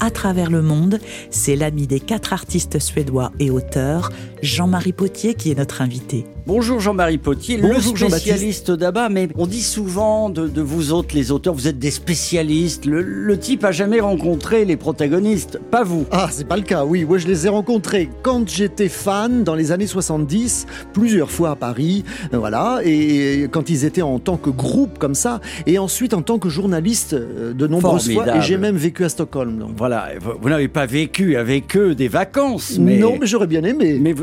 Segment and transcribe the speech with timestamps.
[0.00, 0.98] à travers le monde,
[1.30, 4.10] c'est l'ami des quatre artistes suédois et auteurs,
[4.42, 6.26] Jean-Marie Potier, qui est notre invité.
[6.46, 11.14] Bonjour Jean-Marie Potier, Bonjour le spécialiste d'ABBA, mais on dit souvent de, de vous autres,
[11.14, 12.86] les auteurs, vous êtes des spécialistes.
[12.86, 16.06] Le, le type a jamais rencontré les protagonistes, pas vous.
[16.10, 17.04] Ah, c'est pas le cas, oui.
[17.04, 21.56] Moi, je les ai rencontrés quand j'étais fan dans les années 70, plusieurs fois à
[21.56, 26.22] Paris, voilà, et quand ils étaient en tant que groupe comme ça, et ensuite en
[26.22, 29.58] tant que journaliste euh, de nombreuses fois, et j'ai même vécu à Stockholm.
[29.58, 29.70] donc.
[29.76, 29.89] Voilà,
[30.20, 32.98] vous, vous n'avez pas vécu avec eux des vacances, mais...
[32.98, 33.98] Non, mais j'aurais bien aimé.
[33.98, 34.14] mais,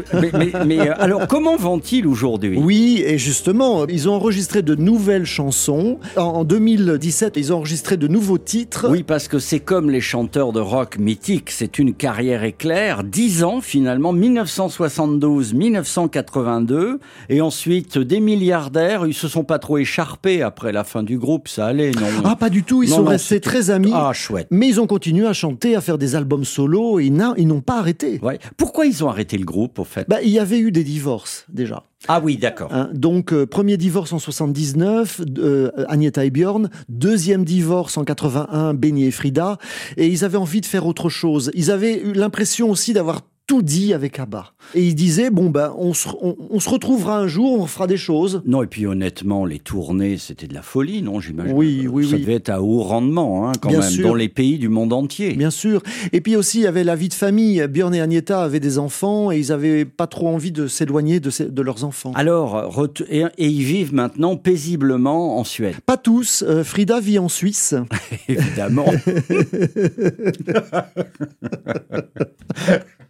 [0.79, 2.57] euh, alors, comment vont-ils aujourd'hui?
[2.57, 5.99] Oui, et justement, ils ont enregistré de nouvelles chansons.
[6.15, 8.87] En, en 2017, ils ont enregistré de nouveaux titres.
[8.89, 13.03] Oui, parce que c'est comme les chanteurs de rock mythiques, c'est une carrière éclair.
[13.03, 16.97] Dix ans finalement, 1972-1982,
[17.29, 19.05] et ensuite des milliardaires.
[19.05, 22.07] Ils se sont pas trop écharpés après la fin du groupe, ça allait, non?
[22.23, 23.91] Ah, pas du tout, ils Non, sont non, restés très amis.
[23.93, 24.47] Ah, chouette.
[24.51, 27.79] Mais ils ont continué à chanter, à faire des albums solo, et ils n'ont pas
[27.79, 28.19] arrêté.
[28.21, 28.39] Ouais.
[28.57, 30.07] Pourquoi ils ont arrêté le groupe, au fait?
[30.07, 31.83] Bah, il y avait eu des divorces déjà.
[32.07, 32.71] Ah oui, d'accord.
[32.71, 36.69] Hein, donc, euh, premier divorce en 79, euh, Agnetha et Björn.
[36.89, 39.57] Deuxième divorce en 81, Benny et Frida.
[39.97, 41.51] Et ils avaient envie de faire autre chose.
[41.55, 44.51] Ils avaient eu l'impression aussi d'avoir tout dit avec ABBA.
[44.75, 47.87] Et ils disaient, bon, ben, on se, on, on se retrouvera un jour, on fera
[47.87, 48.41] des choses.
[48.45, 51.55] Non, et puis honnêtement, les tournées, c'était de la folie, non J'imagine.
[51.55, 52.21] Oui, oui, Ça oui.
[52.21, 54.09] devait être à haut rendement, hein, quand Bien même, sûr.
[54.09, 55.33] dans les pays du monde entier.
[55.33, 55.81] Bien sûr.
[56.11, 57.65] Et puis aussi, il y avait la vie de famille.
[57.67, 61.61] Björn et Agnetha avaient des enfants et ils avaient pas trop envie de s'éloigner de,
[61.61, 62.11] leurs enfants.
[62.15, 66.43] Alors, et ils vivent maintenant paisiblement en Suède, Pas tous.
[66.45, 67.75] Euh, Frida vit en Suisse.
[68.27, 68.87] évidemment.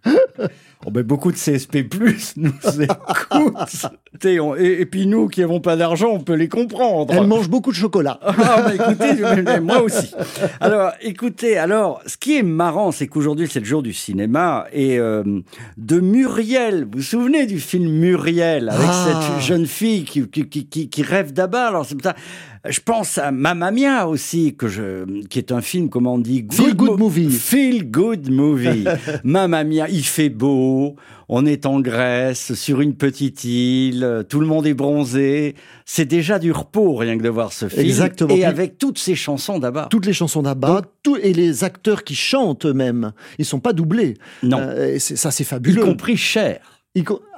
[0.86, 1.86] Oh ben, beaucoup de CSP+,
[2.38, 2.50] nous
[2.82, 3.88] écoutent.
[4.40, 7.14] On- et, et puis nous qui n'avons pas d'argent, on peut les comprendre.
[7.14, 8.20] Elle mange beaucoup de chocolat.
[8.26, 10.14] Ah, bah, écoutez, moi aussi.
[10.62, 15.00] Alors, écoutez, alors, ce qui est marrant, c'est qu'aujourd'hui, c'est le jour du cinéma et
[15.00, 15.24] euh,
[15.78, 16.84] de Muriel.
[16.86, 19.06] Vous vous souvenez du film Muriel avec Ah.
[19.36, 22.16] cette jeune fille qui, qui, qui, rêve Alors, c'est ça.
[22.70, 26.46] Je pense à Mamma Mia aussi, que je, qui est un film, comment on dit
[26.52, 27.30] Feel good mo- movie.
[27.30, 28.86] Feel good movie.
[29.24, 30.96] Mamma Mia, il fait beau,
[31.30, 35.56] on est en Grèce, sur une petite île, tout le monde est bronzé.
[35.86, 37.82] C'est déjà du repos, rien que de voir ce film.
[37.86, 38.36] Exactement.
[38.36, 39.90] Et avec toutes ces chansons d'abord.
[39.90, 40.82] toutes les chansons d'Abba,
[41.22, 44.16] et les acteurs qui chantent eux-mêmes, ils sont pas doublés.
[44.44, 44.58] Non.
[44.60, 45.82] Euh, c'est- ça, c'est y fabuleux.
[45.84, 46.60] compris Cher.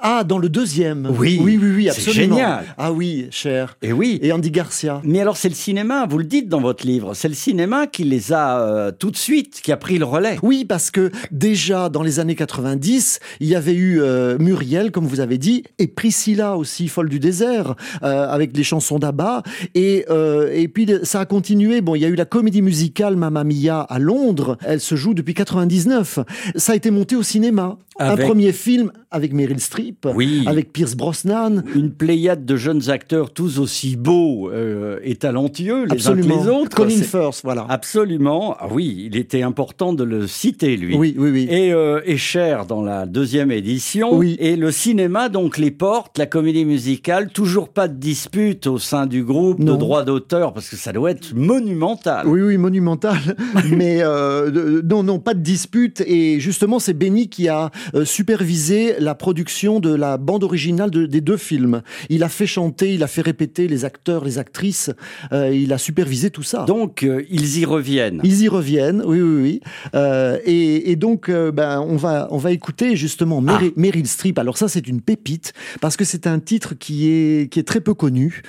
[0.02, 1.08] Ah, dans le deuxième.
[1.18, 2.36] Oui, oui, oui, oui, c'est absolument.
[2.36, 2.64] génial.
[2.78, 3.76] Ah oui, cher.
[3.82, 4.18] Et oui.
[4.22, 5.00] Et Andy Garcia.
[5.04, 8.04] Mais alors c'est le cinéma, vous le dites dans votre livre, c'est le cinéma qui
[8.04, 10.38] les a euh, tout de suite, qui a pris le relais.
[10.42, 15.06] Oui, parce que déjà dans les années 90, il y avait eu euh, Muriel, comme
[15.06, 19.42] vous avez dit, et Priscilla aussi, folle du désert, euh, avec les chansons d'Abba.
[19.74, 21.80] Et, euh, et puis ça a continué.
[21.80, 24.56] Bon, il y a eu la comédie musicale Mamma Mia à Londres.
[24.66, 26.20] Elle se joue depuis 99.
[26.56, 27.78] Ça a été monté au cinéma.
[27.98, 30.44] Avec- Un premier film avec Meryl Streep, Oui.
[30.46, 31.62] avec Pierce Brosnan.
[31.74, 36.42] Une pléiade de jeunes acteurs tous aussi beaux euh, et talentueux les uns que Absolument.
[36.42, 36.76] les autres.
[36.76, 37.66] Colin Firth, voilà.
[37.68, 38.56] Absolument.
[38.58, 40.94] Ah oui, il était important de le citer, lui.
[40.96, 41.46] Oui, oui, oui.
[41.50, 44.14] Et, euh, et cher dans la deuxième édition.
[44.16, 44.36] Oui.
[44.38, 49.06] Et le cinéma, donc, les portes, la comédie musicale, toujours pas de dispute au sein
[49.06, 49.76] du groupe de Non.
[49.76, 52.26] droit d'auteur, parce que ça doit être monumental.
[52.26, 53.18] Oui, oui, monumental.
[53.70, 56.02] Mais euh, de- non, non, pas de dispute.
[56.06, 61.06] Et justement, c'est Benny qui a euh, supervisé la production de la bande originale de-
[61.06, 61.82] des deux films.
[62.08, 64.90] Il a fait chanter, il a fait répéter les acteurs, les actrices.
[65.32, 66.64] euh, il a supervisé tout ça.
[66.64, 68.20] Donc, euh, ils y reviennent.
[68.24, 69.60] Ils y reviennent, oui, oui, oui.
[69.94, 74.38] Euh, et, et donc, ben, on va, on va écouter justement Meryl, Meryl Streep.
[74.38, 77.80] Alors ça, c'est une pépite parce que c'est un titre qui est, qui est très
[77.80, 78.42] peu connu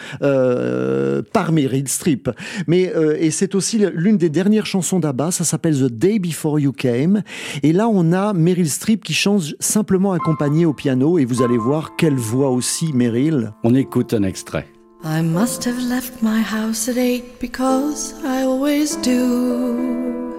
[1.33, 2.29] par Meryl Streep.
[2.67, 5.31] Mais et c'est aussi l'une des dernières chansons d'Abba.
[5.31, 7.23] Ça s'appelle The Day Before You Came.
[7.63, 11.17] Et là, on a Meryl Streep qui chante simplement accompagnée au piano.
[11.21, 13.53] Et vous allez voir quelle voix aussi Meryl.
[13.63, 14.65] On écoute un extrait.
[15.03, 20.31] I must have left my house at eight because I always do.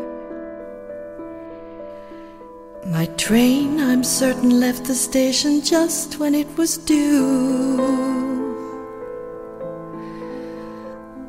[2.84, 7.78] My train, I'm certain, left the station just when it was due.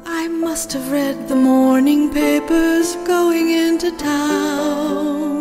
[0.04, 5.32] I must have read the morning papers going into town.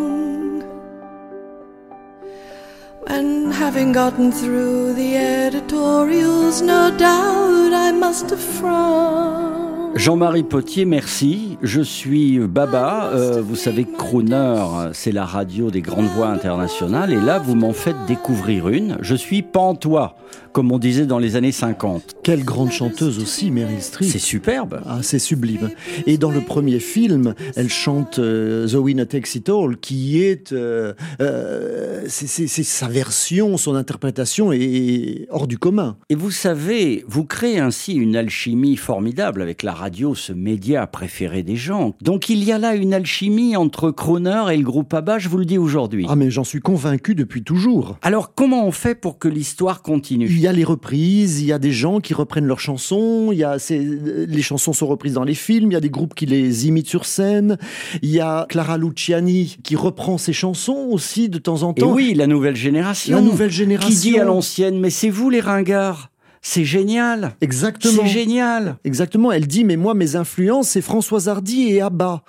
[3.53, 9.52] Having gotten through the editorials, no doubt I must have frowned.
[9.95, 11.57] Jean-Marie Potier, merci.
[11.61, 13.11] Je suis Baba.
[13.13, 17.13] Euh, vous savez que Crooner, c'est la radio des grandes voix internationales.
[17.13, 18.97] Et là, vous m'en faites découvrir une.
[19.01, 20.15] Je suis Pantois,
[20.51, 22.15] comme on disait dans les années 50.
[22.23, 24.09] Quelle grande chanteuse aussi, Meryl Streep.
[24.09, 24.81] C'est superbe.
[24.87, 25.69] Ah, c'est sublime.
[26.07, 30.53] Et dans le premier film, elle chante euh, The Winner Takes It All, qui est,
[30.53, 35.97] euh, euh, c'est c'est- c'est sa version, son interprétation est hors du commun.
[36.09, 39.82] Et vous savez, vous créez ainsi une alchimie formidable avec la radio,
[40.15, 41.93] ce média préféré des gens.
[42.01, 45.37] Donc il y a là une alchimie entre Crooner et le groupe ABBA, je vous
[45.37, 46.05] le dis aujourd'hui.
[46.09, 47.97] Ah, mais j'en suis convaincu depuis toujours.
[48.01, 50.27] Alors comment on fait pour que l'histoire continue?
[50.29, 53.37] Il y a les reprises, il y a des gens qui reprennent leurs chansons, il
[53.39, 56.25] y a les chansons sont reprises dans les films, il y a des groupes qui
[56.25, 57.57] les imitent sur scène,
[58.01, 61.91] il y a Clara Luciani qui reprend ses chansons aussi de temps en Et temps.
[61.91, 63.15] oui, la nouvelle génération.
[63.15, 63.89] La nouvelle génération.
[63.89, 66.09] Qui dit à l'ancienne, mais c'est vous les ringards.
[66.45, 67.35] C'est génial.
[67.39, 68.03] Exactement.
[68.03, 68.77] C'est génial.
[68.83, 69.31] Exactement.
[69.31, 72.23] Elle dit, mais moi, mes influences, c'est Françoise Hardy et Abba.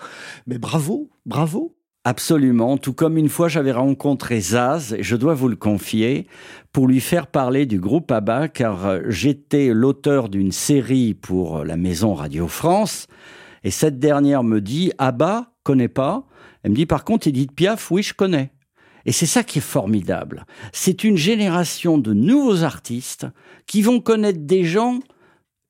[0.47, 1.75] Mais bravo, bravo.
[2.07, 6.27] Absolument, tout comme une fois j'avais rencontré Zaz, et je dois vous le confier,
[6.71, 11.65] pour lui faire parler du groupe ABBA, car euh, j'étais l'auteur d'une série pour euh,
[11.65, 13.07] la maison Radio France,
[13.63, 16.27] et cette dernière me dit ABBA, connais pas
[16.63, 18.51] Elle me dit par contre Edith Piaf, oui je connais.
[19.07, 20.47] Et c'est ça qui est formidable.
[20.73, 23.27] C'est une génération de nouveaux artistes
[23.67, 25.01] qui vont connaître des gens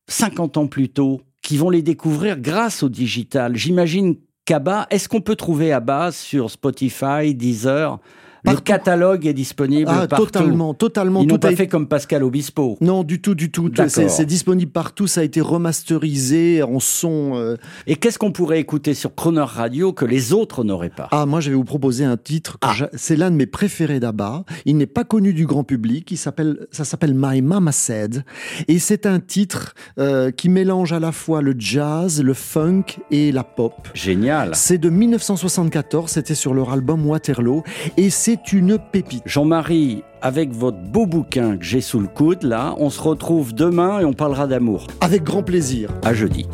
[0.09, 3.57] 50 ans plus tôt, qui vont les découvrir grâce au digital.
[3.57, 7.99] J'imagine qu'Abba, est-ce qu'on peut trouver Abba sur Spotify, Deezer?
[8.45, 10.27] Le catalogue est disponible Ah, partout.
[10.27, 11.21] totalement, totalement.
[11.23, 12.77] Ils n'ont tout pas a fait comme Pascal Obispo.
[12.81, 13.71] Non, du tout, du tout.
[13.89, 15.07] C'est disponible partout.
[15.07, 17.33] Ça a été remasterisé en son.
[17.37, 17.57] euh.
[17.87, 21.09] Et qu'est-ce qu'on pourrait écouter sur Croner Radio que les autres n'auraient pas?
[21.11, 22.59] Ah, moi, je vais vous proposer un titre.
[22.63, 22.75] Ah.
[22.95, 24.45] C'est l'un de mes préférés d'Abba.
[24.65, 26.11] Il n'est pas connu du grand public.
[26.11, 28.25] Il s'appelle, ça s'appelle My Mama Said.
[28.69, 33.33] Et c'est un titre euh, qui mélange à la fois le jazz, le funk et
[33.33, 33.89] la pop.
[33.95, 34.51] Génial.
[34.55, 36.11] C'est de 1974.
[36.11, 37.63] C'était sur leur album Waterloo.
[37.97, 39.23] Et c'est une pépite.
[39.27, 44.01] Jean-Marie, avec votre beau bouquin que j'ai sous le coude, là, on se retrouve demain
[44.01, 44.87] et on parlera d'amour.
[45.01, 45.91] Avec grand plaisir.
[46.03, 46.47] À jeudi.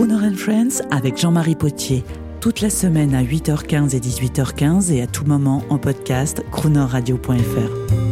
[0.00, 2.04] Crooner and Friends avec Jean-Marie Potier.
[2.40, 8.09] Toute la semaine à 8h15 et 18h15 et à tout moment en podcast croonerradio.fr.